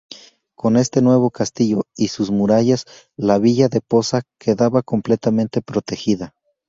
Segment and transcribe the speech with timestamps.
[0.55, 6.33] Con este nuevo castillo y sus murallas, la villa de Poza quedaba completamente protegida.